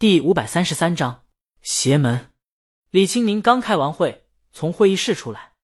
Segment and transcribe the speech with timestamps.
[0.00, 1.24] 第五百三十三章
[1.60, 2.30] 邪门。
[2.90, 5.54] 李青宁刚开完会，从会议室出来。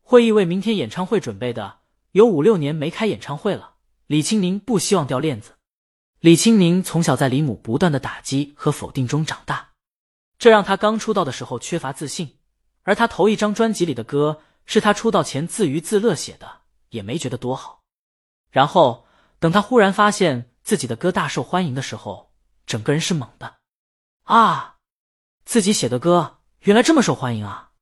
[0.00, 1.80] 会议为明天演唱会准备的，
[2.12, 3.74] 有五六年没开演唱会了。
[4.06, 5.56] 李青宁不希望掉链子。
[6.20, 9.70] 李青宁从小在李母不断的打击和否定中长大，
[10.38, 12.38] 这让他刚出道的时候缺乏自信。
[12.82, 16.60] 而他头一张专辑里的歌是他出道前自娱自乐写的，
[16.90, 17.82] 也没觉得多好。
[18.52, 19.08] 然后
[19.40, 22.32] 等他忽然发现自己的歌大受欢迎的时候，
[22.64, 23.56] 整个人是懵的。
[24.30, 24.76] 啊，
[25.44, 27.72] 自己写的歌原来这么受欢迎啊！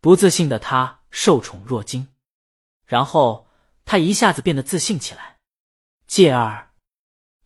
[0.00, 2.08] 不自信的他受宠若惊，
[2.86, 3.46] 然后
[3.84, 5.40] 他一下子变得自信起来。
[6.06, 6.72] 继而，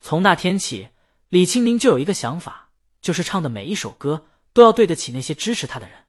[0.01, 0.91] 从那天起，
[1.29, 2.71] 李清明就有一个想法，
[3.01, 6.05] 就是唱的每一首歌都要对得起那些支持他的人。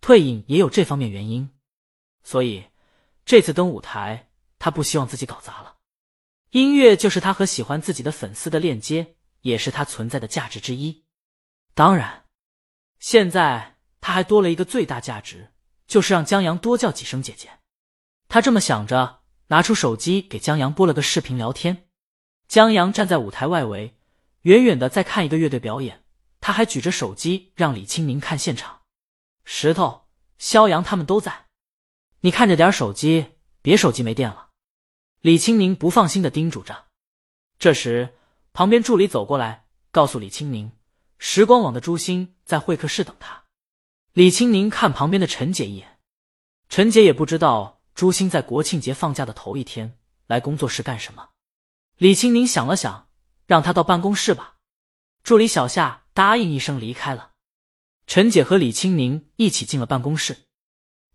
[0.00, 1.50] 退隐也有这方面原因，
[2.22, 2.64] 所以
[3.26, 5.76] 这次登舞台，他不希望自己搞砸了。
[6.52, 11.04] 音乐就是他和喜欢自己的粉丝的链接，也是他存在的价值之一。
[11.74, 12.26] 当然，
[12.98, 15.52] 现在他还多了一个最大价值，
[15.86, 17.60] 就是让江阳多叫几声姐姐。
[18.28, 21.88] 他这么想着，拿出手机给江阳拨了个视频聊天。
[22.46, 23.96] 江阳站在舞台外围，
[24.42, 26.04] 远远的在看一个乐队表演，
[26.40, 28.82] 他还举着手机让李青宁看现场。
[29.44, 30.08] 石头、
[30.38, 31.46] 肖阳他们都在，
[32.20, 34.50] 你看着点手机，别手机没电了。
[35.20, 36.88] 李青宁不放心的叮嘱着。
[37.58, 38.14] 这时，
[38.52, 40.70] 旁边助理走过来，告诉李青宁。
[41.24, 43.44] 时光网的朱星在会客室等他。
[44.12, 46.00] 李青宁看旁边的陈姐一眼，
[46.68, 51.28] 陈姐也不知道朱星在国庆节放假的头一天来工作室干什么。
[51.96, 53.06] 李青宁想了想，
[53.46, 54.56] 让他到办公室吧。
[55.22, 57.30] 助理小夏答应一声离开了。
[58.08, 60.46] 陈姐和李青宁一起进了办公室。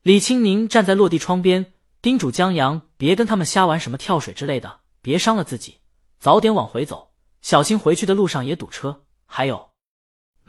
[0.03, 5.81] 李青宁站在落地窗边，叮嘱江阳别跟他们瞎玩什么跳水之类的，别伤了自己，
[6.17, 9.03] 早点往回走，小心回去的路上也堵车。
[9.25, 9.71] 还有。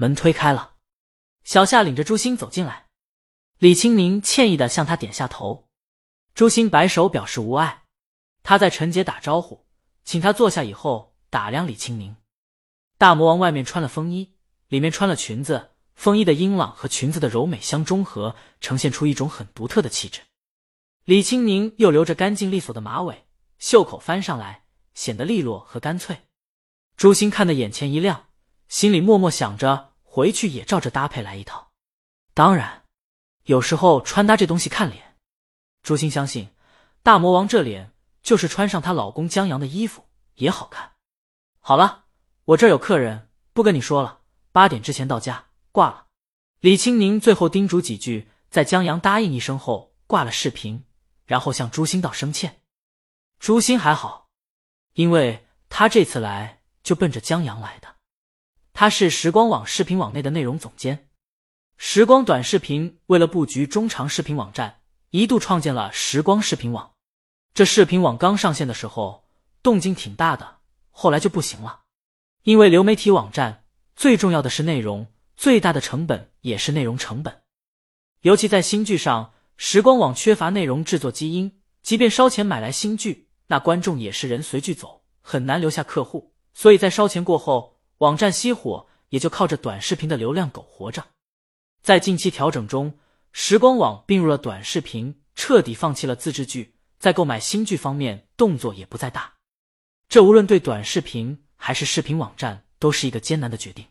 [0.01, 0.75] 门推开了，
[1.43, 2.87] 小夏领着朱星走进来。
[3.59, 5.69] 李青宁歉意的向他点下头，
[6.35, 7.83] 朱星摆手表示无碍。
[8.45, 9.67] 他在陈杰打招呼，
[10.05, 12.15] 请他坐下以后，打量李青宁。
[12.97, 14.37] 大魔王外面穿了风衣，
[14.69, 20.21] 里面穿了裙子，风衣的英朗和裙子的柔美相中和，呈现出一种很独特的气质。
[21.05, 23.27] 李青宁又留着干净利索的马尾，
[23.59, 24.63] 袖口翻上来，
[24.95, 26.23] 显得利落和干脆。
[26.97, 28.27] 朱星看得眼前一亮，
[28.69, 29.88] 心里默默想着。
[30.19, 31.71] 回去也照着搭配来一套。
[32.35, 32.83] 当然，
[33.45, 35.17] 有时候穿搭这东西看脸。
[35.85, 36.49] 朱星相信，
[37.05, 40.95] 大魔王这脸就是穿上她老公江阳的衣服也好看。
[41.61, 42.07] 好了，
[42.47, 46.07] 我这儿有客人，不跟你说了，八点之前到家，挂了。
[46.59, 50.85] 李青宁最后叮嘱几句，在江阳答应一声后挂了视频，
[51.27, 52.61] 然后向朱星道声歉。
[53.39, 54.27] 朱星还好，
[54.95, 57.98] 因为他这次来就奔着江阳来的。
[58.81, 61.09] 他是时光网视频网内的内容总监。
[61.79, 66.93] 时光短视频为了布局中长视频网站，一度创建了时光视频网。
[67.53, 69.25] 这视频网刚上线的时候，
[69.65, 70.59] 动静挺大的，
[70.93, 71.81] 后来就不行了。
[72.45, 73.65] 因为流媒体网站
[73.97, 77.43] 最重要的是内容，最大的成本也是内容成本。
[78.21, 86.33] 尤其在新剧上，时光网缺乏内容制作基因，即便烧钱买来新剧，那观众也是人随剧走，很难留下客户。
[86.55, 87.78] 所以在烧钱过后。
[87.99, 91.05] 网站熄火，也就靠着短视频的流量苟活着。
[91.83, 92.99] 在近期调整中，
[93.33, 99.35] 时光网并入了短视频，彻底放弃了自制剧，在购买新剧方面动作也不再大。
[100.09, 103.85] 这无论对短视频还是视频网站都是一个艰难的决定，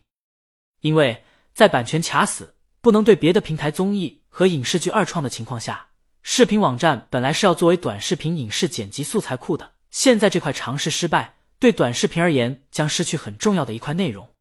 [0.80, 5.88] 因为在版权卡死、不能对别的平台综艺和影视剧二创的情况下，
[6.22, 11.37] 视频网站本来是要作为短视频影视剪辑素材库的，现在这块尝试失败。
[11.58, 14.34] 对短视频而言，将失去很重要的一块内容。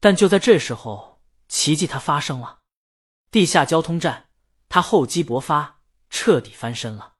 [0.00, 2.58] 但就在这时候，奇迹它发生了。
[3.30, 4.28] 地下交通站，
[4.68, 7.14] 它厚积薄发，彻底翻身了。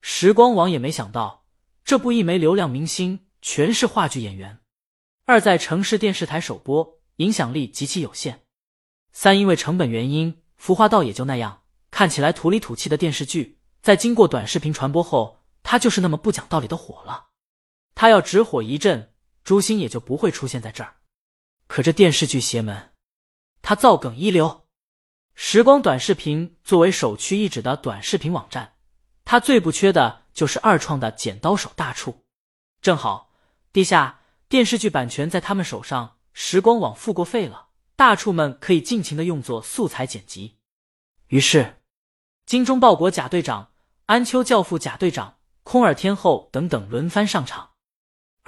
[0.00, 1.44] 时光网也没想到，
[1.84, 4.58] 这部一枚流量明星，全是话剧演员；
[5.24, 8.38] 二在城市电视台首播，影响力极其有限；
[9.12, 17.25] 三因为成本原因，服化到也就那样，看起来土里土气的电视剧，在经过短视频传播后，它就是那么不讲道理的火了。
[17.96, 20.96] 他要只火一阵，朱星也就不会出现在这儿。
[21.66, 22.92] 可这电视剧邪门，
[23.62, 24.66] 他造梗一流。
[25.34, 28.74] 时光短视频作为首屈一指的短视频网站，
[29.24, 32.26] 他最不缺的就是二创的剪刀手大处。
[32.82, 33.32] 正好
[33.72, 40.58] 地下电视剧版权在他们手上，时光网付过费了，大处们可以尽情的用作素材剪辑。
[41.28, 41.80] 于是，
[42.44, 43.72] 精忠报国贾队长、
[44.04, 47.70] 安秋教父贾队长、空耳天后等等轮番上场。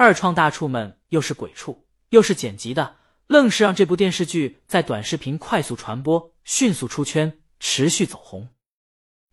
[0.01, 8.51] 二创大处们又是鬼畜，又是剪辑的，愣是让这部电视剧在短视频快速传播，迅速出圈，持续走红。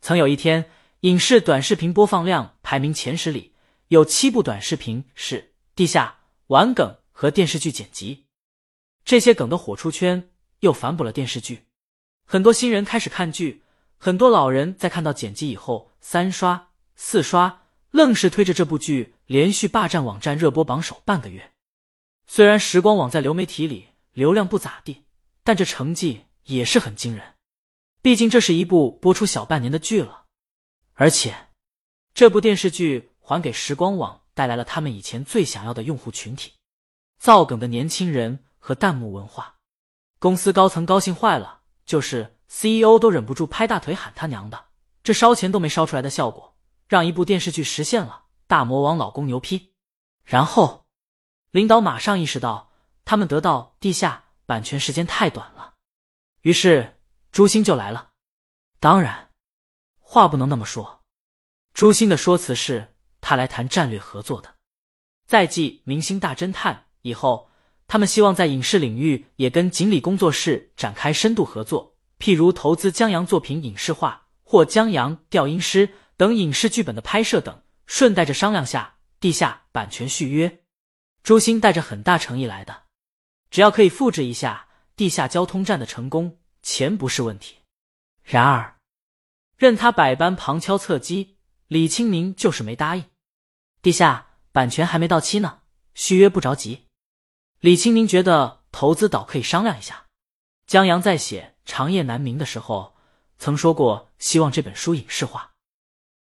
[0.02, 0.68] 曾有一天，
[1.02, 3.54] 影视短视频播放量排名前十里
[3.90, 8.26] 有七部短视频是地下玩梗和电视剧剪辑，
[9.04, 11.68] 这些梗的火出圈，又反哺了电视剧。
[12.26, 13.62] 很多新人开始看剧，
[13.98, 17.62] 很多老人在看到剪辑以后三刷四刷，
[17.92, 21.51] 愣是推着这部剧连续霸占网站热播榜首半个月。
[22.27, 25.06] 虽然时光网在流媒体里流量不咋地，
[25.44, 27.33] 但这成绩也是很惊人。
[28.01, 30.25] 毕竟这是一部播出小半年的剧了，
[30.94, 31.48] 而且
[32.13, 36.54] 这部电视剧还给时光网带来了他们以前最想要的用户群体——
[37.18, 39.56] 造梗的年轻人和弹幕文化。
[40.19, 44.66] 公司高层高兴坏了，就是 CEO 都忍不住拍大腿喊他娘的！
[45.04, 46.56] 这烧钱都没烧出来的效果，
[46.88, 49.74] 让一部电视剧实现了，大魔王老公牛批。
[50.24, 50.84] 然后。
[51.52, 52.74] 领导马上意识到，
[53.06, 55.76] 他们得到地下版权时间太短了，
[56.42, 57.00] 于是
[57.32, 58.10] 朱星就来了。
[58.82, 59.30] 当然，
[60.02, 61.06] 话不能那么说。
[61.74, 64.56] 朱星的说辞是他来谈战略合作的。
[65.26, 67.50] 在继《明星大侦探》以后，
[67.88, 80.64] 他们希望在影视领域也跟锦鲤工作室展开深度合作，譬如投资江阳作品影视化或江阳调音师等影视剧本的拍摄等，顺带着商量下地下版权续约。
[81.24, 82.84] 朱星带着很大诚意来的，
[83.50, 87.58] 只要可以复制一下地下交通站的成功，钱不是问题。
[88.24, 88.78] 然而，
[89.58, 91.38] 任他百般旁敲侧击，
[91.68, 93.06] 李清明就是没答应。
[93.82, 95.62] 地下版权还没到期呢，
[95.94, 96.88] 续约不着急。
[97.60, 100.06] 李清明觉得投资倒可以商量一下。
[100.68, 102.96] 江阳在写《长夜难明》的时候，
[103.38, 105.54] 曾说过希望这本书影视化，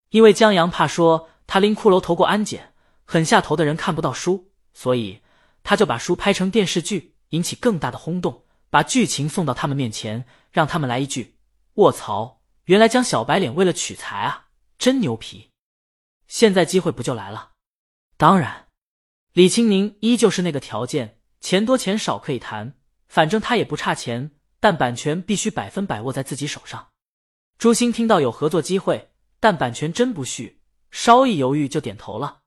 [0.09, 4.53] 因为江阳怕说他拎骷髅头过安检，狠下头的人看不到书。
[4.73, 5.19] 所以，
[5.63, 11.35] 他就把书拍成电视剧，引起更大的轰动，把剧情送到他们面前，让他们来一句
[11.75, 12.39] ：“卧槽！
[12.67, 14.45] 原来江小白脸为了取材啊，
[14.77, 15.49] 真牛皮！”
[16.25, 17.51] 现在机会不就来了？
[18.15, 18.69] 当然，
[19.33, 22.77] 李青宁依旧是那个条件，钱多钱少可以谈，
[23.09, 24.31] 反正他也不差钱，
[24.61, 26.87] 但版权必须百分百握在自己手上。
[27.57, 29.11] 朱星听到有合作机会，
[29.41, 30.60] 但版权真不续，
[30.91, 32.41] 稍一犹豫就点头了。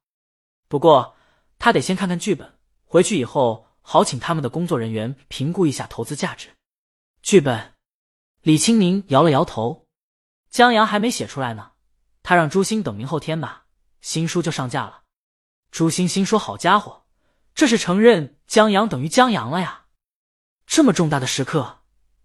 [0.68, 1.16] 不过。
[1.56, 6.50] 他得先看看剧本，回去以后好请他们的工作人员评估一下投资价值。
[7.22, 7.74] 剧本，
[8.42, 9.86] 李清明摇了摇头。
[10.50, 11.70] 江阳还没写出来呢，
[12.22, 13.64] 他让朱星等明后天吧，
[14.02, 15.04] 新书就上架了。
[15.70, 17.06] 朱星心说：“好家伙，
[17.54, 19.86] 这是承认江阳等于江阳了呀！
[20.66, 21.78] 这么重大的时刻，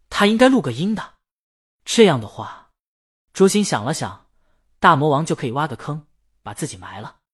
[0.10, 1.14] 他应该录个音的。
[1.86, 2.72] 这样的话，
[3.32, 4.28] 朱星想了想，
[4.80, 6.08] 大魔王就可以挖个坑，
[6.42, 7.18] 把自己埋了。”